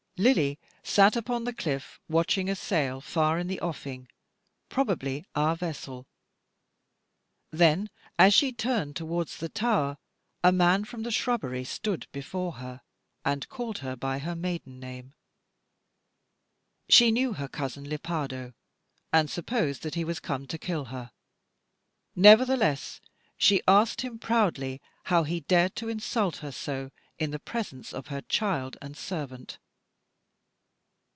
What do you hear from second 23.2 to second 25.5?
she asked him proudly how he